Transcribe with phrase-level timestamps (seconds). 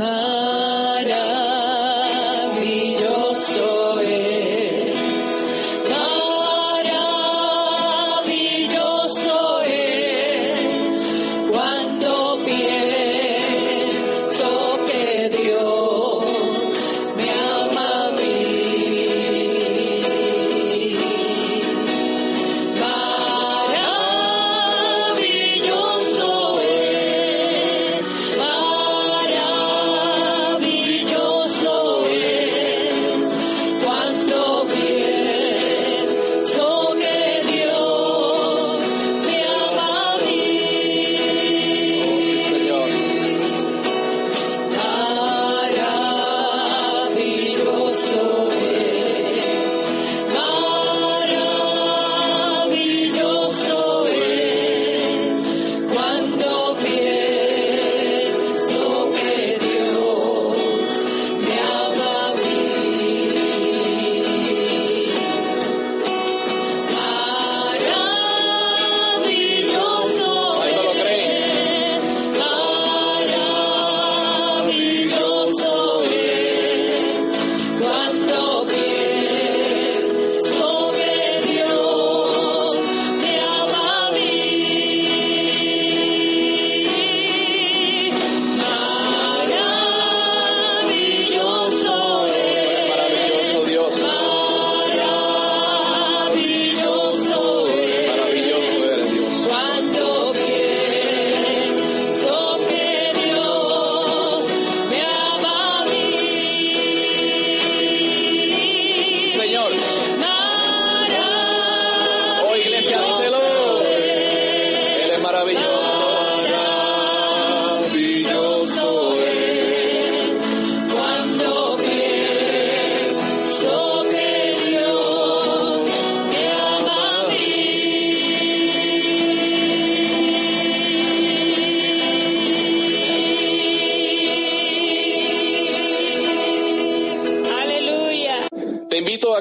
[0.00, 0.49] Maravilloso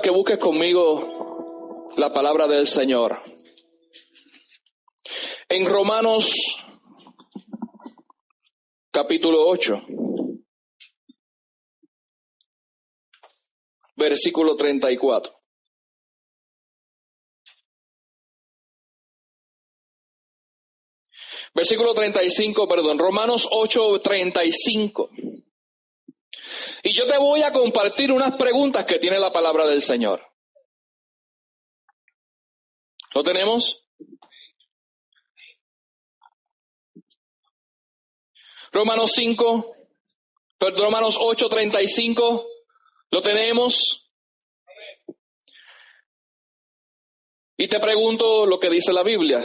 [0.02, 3.18] que busques conmigo la palabra del Señor.
[5.50, 6.32] En Romanos
[8.92, 9.82] capítulo 8,
[13.96, 15.34] versículo 34.
[21.54, 25.10] Versículo 35, perdón, Romanos 8, 35.
[26.84, 30.26] Y yo te voy a compartir unas preguntas que tiene la palabra del Señor.
[33.14, 33.86] ¿Lo tenemos?
[38.72, 39.76] Romanos 5,
[40.58, 42.48] perdón, Romanos 8, 35.
[43.12, 44.12] ¿Lo tenemos?
[47.58, 49.42] Y te pregunto lo que dice la Biblia.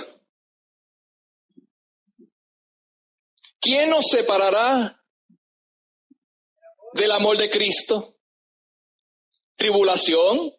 [3.60, 5.03] ¿Quién nos separará
[6.94, 8.16] del amor de Cristo?
[9.56, 10.52] ¿Tribulación?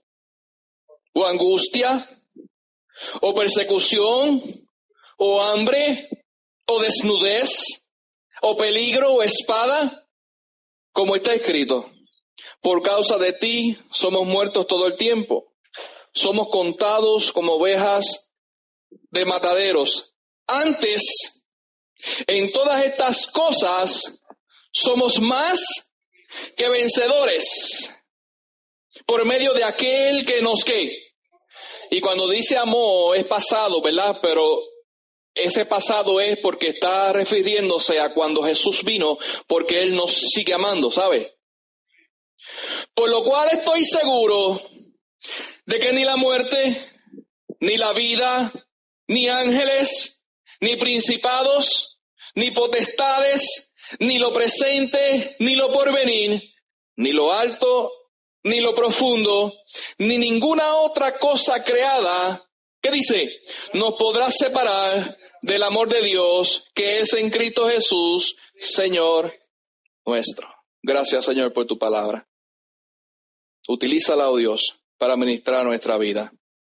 [1.13, 2.07] ¿O angustia?
[3.21, 4.41] ¿O persecución?
[5.17, 6.09] ¿O hambre?
[6.67, 7.89] ¿O desnudez?
[8.41, 9.13] ¿O peligro?
[9.13, 10.07] ¿O espada?
[10.91, 11.89] Como está escrito,
[12.61, 15.53] por causa de ti somos muertos todo el tiempo.
[16.13, 18.31] Somos contados como ovejas
[19.09, 20.15] de mataderos.
[20.47, 21.01] Antes,
[22.27, 24.21] en todas estas cosas,
[24.71, 25.59] somos más
[26.55, 27.91] que vencedores
[29.05, 30.91] por medio de aquel que nos que.
[31.91, 34.17] Y cuando dice amor es pasado, ¿verdad?
[34.21, 34.61] Pero
[35.33, 40.91] ese pasado es porque está refiriéndose a cuando Jesús vino, porque Él nos sigue amando,
[40.91, 41.35] ¿sabe?
[42.93, 44.61] Por lo cual estoy seguro
[45.65, 46.89] de que ni la muerte,
[47.59, 48.51] ni la vida,
[49.07, 50.25] ni ángeles,
[50.61, 51.99] ni principados,
[52.35, 53.64] ni potestades,
[53.99, 56.41] ni lo presente, ni lo porvenir,
[56.97, 57.91] ni lo alto,
[58.43, 59.53] ni lo profundo,
[59.97, 62.43] ni ninguna otra cosa creada,
[62.81, 63.41] ¿qué dice?
[63.73, 69.33] Nos podrá separar del amor de Dios que es en Cristo Jesús, Señor
[70.05, 70.47] nuestro.
[70.81, 72.27] Gracias, Señor, por tu palabra.
[73.67, 76.31] Utilízala, oh Dios, para ministrar nuestra vida.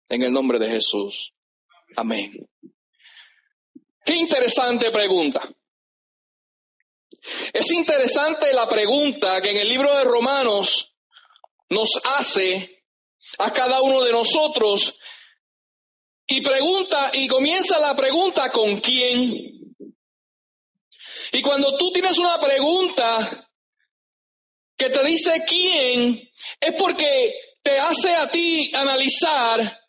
[0.08, 1.32] En el nombre de Jesús.
[1.96, 2.32] Amén.
[4.04, 5.48] Qué interesante pregunta.
[7.52, 10.96] Es interesante la pregunta que en el libro de Romanos
[11.68, 12.84] nos hace
[13.38, 14.98] a cada uno de nosotros
[16.26, 19.76] y pregunta y comienza la pregunta con quién.
[21.32, 23.48] Y cuando tú tienes una pregunta
[24.76, 26.30] que te dice quién
[26.60, 27.32] es porque
[27.62, 29.80] te hace a ti analizar,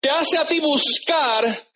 [0.00, 1.68] te hace a ti buscar,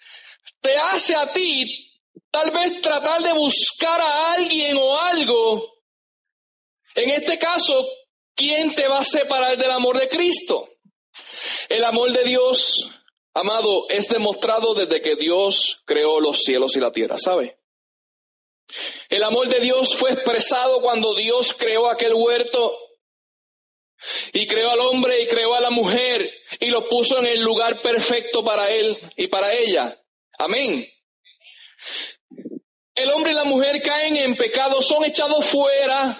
[0.60, 1.89] te hace a ti
[2.30, 5.80] tal vez tratar de buscar a alguien o algo.
[6.94, 7.84] En este caso,
[8.34, 10.68] ¿quién te va a separar del amor de Cristo?
[11.68, 12.90] El amor de Dios,
[13.34, 17.58] amado, es demostrado desde que Dios creó los cielos y la tierra, ¿sabe?
[19.08, 22.76] El amor de Dios fue expresado cuando Dios creó aquel huerto
[24.32, 26.30] y creó al hombre y creó a la mujer
[26.60, 30.00] y lo puso en el lugar perfecto para él y para ella.
[30.38, 30.86] Amén.
[32.94, 36.18] El hombre y la mujer caen en pecado, son echados fuera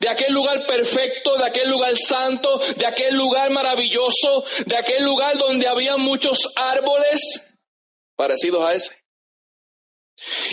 [0.00, 5.36] de aquel lugar perfecto, de aquel lugar santo, de aquel lugar maravilloso, de aquel lugar
[5.36, 7.58] donde había muchos árboles
[8.14, 8.96] parecidos a ese.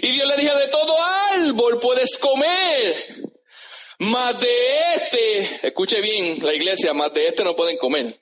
[0.02, 0.98] Y Dios le dijo, de todo
[1.32, 3.22] árbol puedes comer,
[4.00, 8.20] mas de este, escuche bien la iglesia, más de este no pueden comer.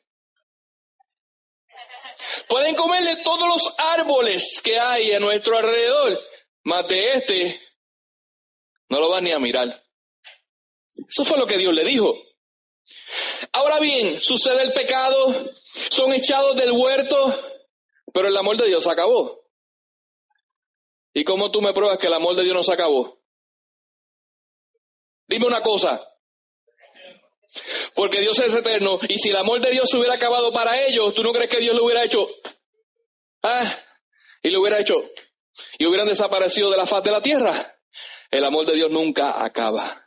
[2.48, 6.20] Pueden comer de todos los árboles que hay a nuestro alrededor,
[6.63, 7.62] mas de este
[8.89, 9.83] no lo van ni a mirar.
[11.10, 12.15] Eso fue lo que Dios le dijo.
[13.51, 15.51] Ahora bien, sucede el pecado,
[15.89, 17.33] son echados del huerto,
[18.13, 19.44] pero el amor de Dios acabó.
[21.13, 23.19] ¿Y cómo tú me pruebas que el amor de Dios no se acabó?
[25.27, 26.01] Dime una cosa.
[27.95, 31.13] Porque Dios es eterno y si el amor de Dios se hubiera acabado para ellos,
[31.13, 32.27] ¿tú no crees que Dios lo hubiera hecho?
[33.44, 33.75] Ah,
[34.42, 35.04] y lo hubiera hecho
[35.77, 37.77] y hubieran desaparecido de la faz de la tierra.
[38.29, 40.05] El amor de Dios nunca acaba.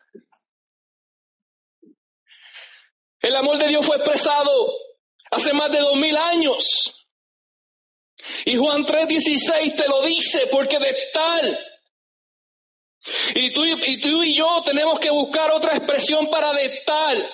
[3.21, 4.51] El amor de Dios fue expresado
[5.31, 7.07] hace más de dos mil años.
[8.45, 11.59] Y Juan 3:16 te lo dice, porque de tal.
[13.35, 17.33] Y tú, y tú y yo tenemos que buscar otra expresión para de tal.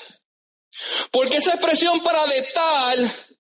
[1.11, 3.32] Porque esa expresión para de tal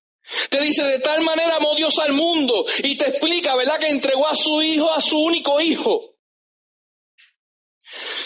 [0.50, 2.64] te dice, de tal manera amó Dios al mundo.
[2.82, 3.78] Y te explica, ¿verdad?
[3.78, 6.12] Que entregó a su hijo, a su único hijo.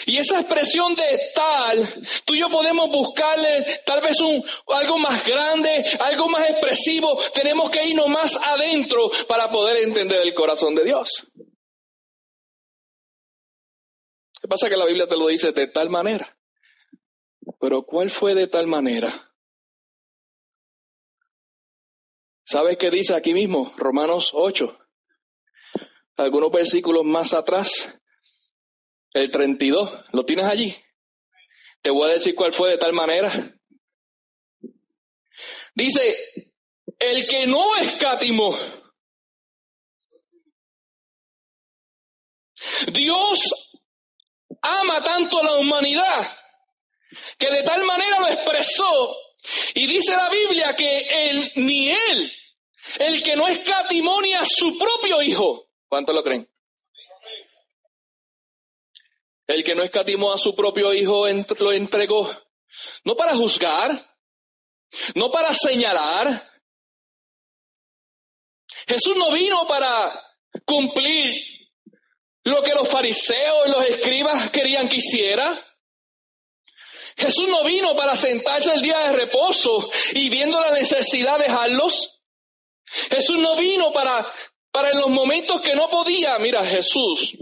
[0.05, 1.85] Y esa expresión de tal,
[2.23, 7.19] tú y yo podemos buscarle tal vez un, algo más grande, algo más expresivo.
[7.33, 11.27] Tenemos que irnos más adentro para poder entender el corazón de Dios.
[14.41, 16.37] ¿Qué pasa que la Biblia te lo dice de tal manera?
[17.59, 19.26] Pero ¿cuál fue de tal manera?
[22.49, 23.73] ¿Sabes qué dice aquí mismo?
[23.75, 24.79] Romanos 8.
[26.15, 28.01] Algunos versículos más atrás
[29.11, 30.73] el 32, ¿lo tienes allí?
[31.81, 33.53] Te voy a decir cuál fue de tal manera.
[35.75, 36.17] Dice,
[36.97, 38.57] el que no escatimó.
[42.93, 43.41] Dios
[44.61, 46.25] ama tanto a la humanidad
[47.37, 49.26] que de tal manera lo expresó.
[49.73, 52.31] Y dice la Biblia que él, ni él,
[52.99, 55.69] el que no escatimó ni a su propio hijo.
[55.87, 56.49] ¿Cuánto lo creen?
[59.47, 61.25] El que no escatimó a su propio hijo
[61.59, 62.29] lo entregó,
[63.05, 64.05] no para juzgar,
[65.15, 66.51] no para señalar.
[68.87, 70.21] Jesús no vino para
[70.65, 71.41] cumplir
[72.43, 75.63] lo que los fariseos y los escribas querían que hiciera.
[77.17, 82.21] Jesús no vino para sentarse el día de reposo y viendo la necesidad dejarlos.
[83.09, 84.25] Jesús no vino para,
[84.71, 86.37] para en los momentos que no podía.
[86.37, 87.35] Mira, Jesús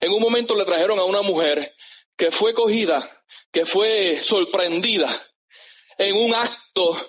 [0.00, 1.72] en un momento le trajeron a una mujer
[2.16, 5.08] que fue cogida, que fue sorprendida
[5.96, 7.06] en un acto,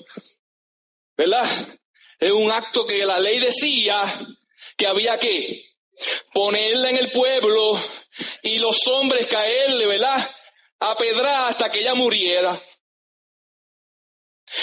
[1.18, 1.50] ¿verdad?
[2.20, 4.28] En un acto que la ley decía
[4.78, 5.64] que había que
[6.32, 7.82] ponerla en el pueblo
[8.44, 10.30] y los hombres caerle, ¿verdad?
[10.86, 12.62] A pedrar hasta que ella muriera.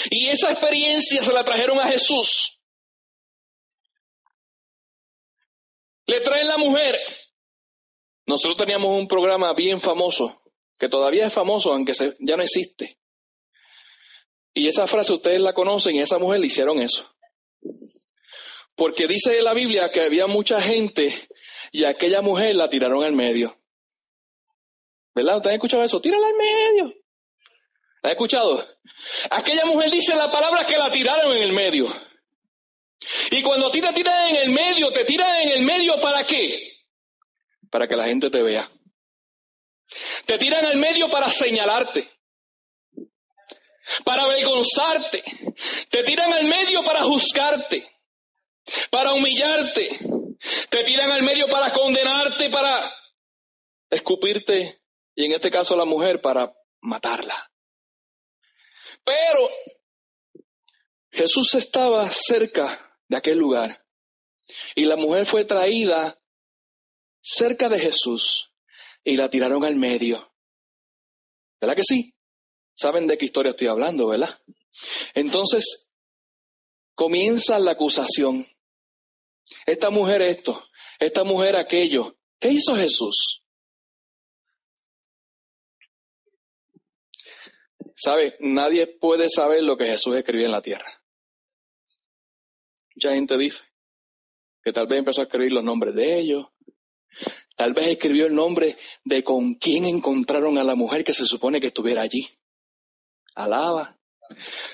[0.09, 2.61] Y esa experiencia se la trajeron a Jesús.
[6.05, 6.97] Le traen la mujer
[8.31, 10.41] nosotros teníamos un programa bien famoso,
[10.79, 12.97] que todavía es famoso, aunque ya no existe.
[14.53, 17.13] Y esa frase ustedes la conocen esa mujer le hicieron eso.
[18.73, 21.27] Porque dice la Biblia que había mucha gente
[21.73, 23.60] y aquella mujer la tiraron al medio.
[25.13, 25.37] ¿Verdad?
[25.37, 26.01] ¿Ustedes han escuchado eso?
[26.01, 26.93] Tírala al medio.
[28.03, 28.67] ¿La han escuchado?
[29.29, 31.87] Aquella mujer dice la palabra que la tiraron en el medio.
[33.31, 36.23] Y cuando a ti te tiran en el medio, te tiran en el medio para
[36.25, 36.71] qué?
[37.71, 38.69] para que la gente te vea.
[40.25, 42.09] Te tiran al medio para señalarte,
[44.03, 45.23] para avergonzarte.
[45.89, 47.89] Te tiran al medio para juzgarte,
[48.91, 49.89] para humillarte.
[50.69, 52.93] Te tiran al medio para condenarte, para
[53.89, 54.80] escupirte.
[55.21, 56.51] Y en este caso la mujer para
[56.81, 57.51] matarla.
[59.05, 59.49] Pero
[61.11, 63.85] Jesús estaba cerca de aquel lugar
[64.73, 66.19] y la mujer fue traída
[67.21, 68.51] cerca de Jesús
[69.03, 70.33] y la tiraron al medio.
[71.59, 72.15] ¿Verdad que sí?
[72.73, 74.41] Saben de qué historia estoy hablando, ¿verdad?
[75.13, 75.91] Entonces,
[76.95, 78.47] comienza la acusación.
[79.67, 82.17] Esta mujer esto, esta mujer aquello.
[82.39, 83.40] ¿Qué hizo Jesús?
[88.01, 88.35] ¿Sabe?
[88.39, 91.03] Nadie puede saber lo que Jesús escribió en la tierra.
[92.95, 93.63] Mucha gente dice
[94.63, 96.47] que tal vez empezó a escribir los nombres de ellos.
[97.55, 101.61] Tal vez escribió el nombre de con quién encontraron a la mujer que se supone
[101.61, 102.27] que estuviera allí.
[103.35, 103.99] Alaba.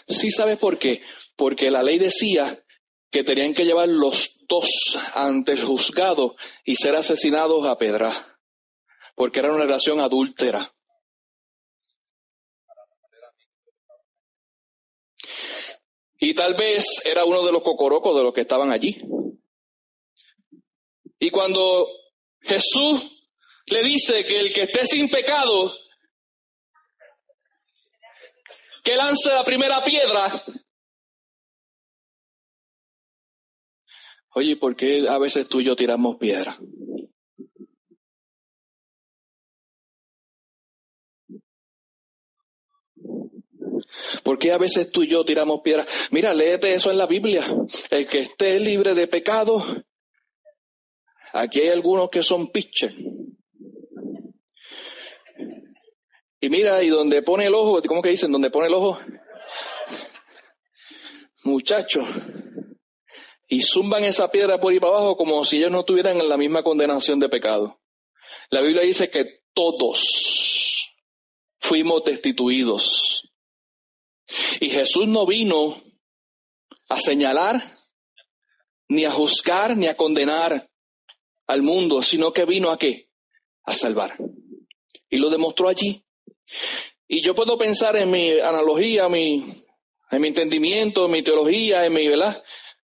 [0.08, 1.02] Sí, ¿sabes por qué?
[1.36, 2.64] Porque la ley decía
[3.12, 8.40] que tenían que llevar los dos ante el juzgado y ser asesinados a pedra,
[9.16, 10.77] porque era una relación adúltera.
[16.20, 19.02] Y tal vez era uno de los cocorocos de los que estaban allí.
[21.20, 21.88] Y cuando
[22.42, 23.02] Jesús
[23.68, 25.76] le dice que el que esté sin pecado,
[28.84, 30.44] que lance la primera piedra.
[34.34, 36.58] Oye, ¿por qué a veces tú y yo tiramos piedra?
[44.24, 45.86] ¿Por qué a veces tú y yo tiramos piedra?
[46.12, 47.46] Mira, léete eso en la Biblia.
[47.90, 49.64] El que esté libre de pecado,
[51.34, 52.94] aquí hay algunos que son piches.
[56.40, 58.32] Y mira, y donde pone el ojo, ¿cómo que dicen?
[58.32, 59.00] Donde pone el ojo,
[61.46, 62.02] muchacho,
[63.48, 66.64] y zumban esa piedra por ahí para abajo como si ellos no tuvieran la misma
[66.64, 67.80] condenación de pecado.
[68.50, 70.92] La Biblia dice que todos
[71.60, 73.27] fuimos destituidos
[74.60, 75.82] y Jesús no vino
[76.90, 77.76] a señalar,
[78.90, 80.70] ni a juzgar, ni a condenar
[81.48, 83.10] al mundo, sino que vino a qué?
[83.64, 84.16] A salvar.
[85.10, 86.04] Y lo demostró allí.
[87.08, 89.46] Y yo puedo pensar en mi analogía, mi,
[90.12, 92.44] en mi entendimiento, en mi teología, en mi, ¿verdad?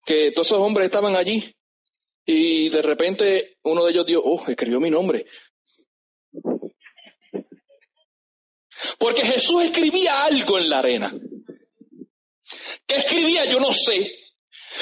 [0.05, 1.55] Que todos esos hombres estaban allí
[2.25, 5.27] y de repente uno de ellos dio, oh, escribió mi nombre.
[8.99, 11.15] Porque Jesús escribía algo en la arena.
[12.87, 13.45] ¿Qué escribía?
[13.47, 14.27] Yo no sé.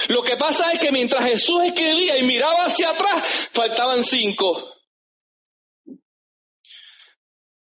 [0.09, 4.75] Lo que pasa es que mientras Jesús escribía y miraba hacia atrás, faltaban cinco.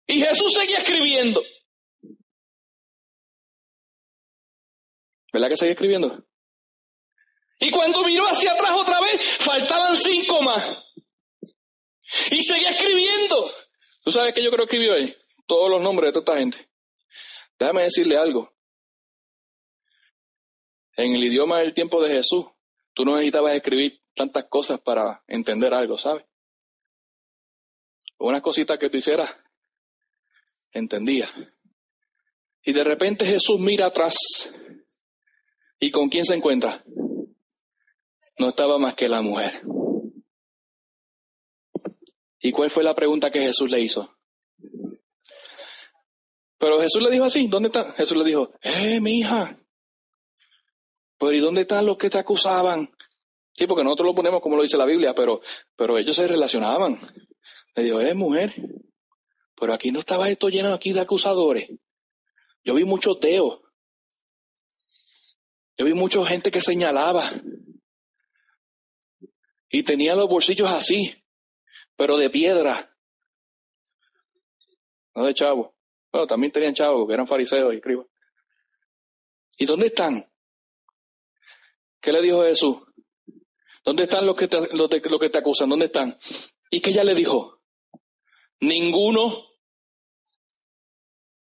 [0.07, 1.43] Y Jesús seguía escribiendo.
[5.33, 6.25] ¿Verdad que seguía escribiendo?
[7.61, 10.85] Y cuando miró hacia atrás otra vez, faltaban cinco más.
[12.31, 13.51] Y seguía escribiendo.
[14.05, 15.17] ¿Tú sabes qué yo creo que escribió ahí?
[15.47, 16.71] Todos los nombres de toda esta gente.
[17.59, 18.53] Déjame decirle algo.
[20.97, 22.47] En el idioma del tiempo de Jesús,
[22.95, 26.25] tú no necesitabas escribir tantas cosas para entender algo, ¿sabes?
[28.19, 29.35] Unas cositas que tú hicieras,
[30.71, 31.29] entendía.
[32.63, 34.17] Y de repente Jesús mira atrás.
[35.81, 36.85] ¿Y con quién se encuentra?
[38.39, 39.63] No estaba más que la mujer.
[42.39, 44.17] ¿Y cuál fue la pregunta que Jesús le hizo?
[46.59, 47.93] Pero Jesús le dijo así, ¿dónde está?
[47.93, 49.57] Jesús le dijo, eh, mi hija,
[51.23, 52.91] pero ¿y dónde están los que te acusaban?
[53.53, 55.41] Sí, porque nosotros lo ponemos como lo dice la Biblia, pero,
[55.77, 56.99] pero ellos se relacionaban.
[57.77, 58.53] Le dijo, eh, mujer,
[59.55, 61.71] pero aquí no estaba esto lleno aquí de acusadores.
[62.65, 63.61] Yo vi muchos deos.
[65.79, 67.31] Yo vi mucha gente que señalaba.
[69.69, 71.15] Y tenía los bolsillos así,
[71.95, 72.97] pero de piedra.
[75.15, 75.77] No de chavo.
[76.11, 78.09] Bueno, también tenían chavos, que eran fariseos y escribas.
[79.57, 80.32] ¿Y dónde están?
[82.03, 82.79] ¿Qué le dijo Jesús?
[83.85, 85.69] ¿Dónde están los que te, los, que te acusan?
[85.69, 86.19] ¿Dónde están?
[86.69, 87.61] ¿Y qué ella le dijo?
[88.61, 89.47] Ninguno,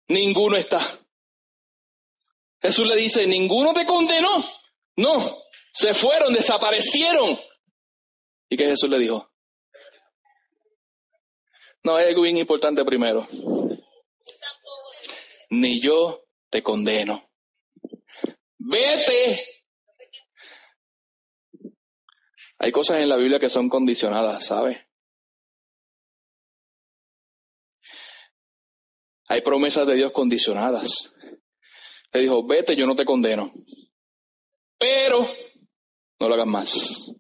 [0.08, 1.00] ninguno está.
[2.62, 4.44] Jesús le dice, ninguno te condenó.
[4.96, 5.44] No,
[5.74, 7.40] se fueron, desaparecieron.
[8.48, 9.32] ¿Y qué Jesús le dijo?
[11.84, 13.28] No, hay algo bien importante primero.
[15.50, 17.28] Ni yo te condeno.
[18.60, 19.63] Vete
[22.64, 24.78] Hay cosas en la Biblia que son condicionadas, ¿sabes?
[29.28, 31.14] Hay promesas de Dios condicionadas.
[32.14, 33.52] Le dijo, vete, yo no te condeno.
[34.78, 35.28] Pero
[36.22, 37.14] no lo hagas más.